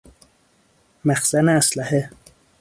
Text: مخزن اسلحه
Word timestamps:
مخزن 1.05 1.49
اسلحه 1.49 2.09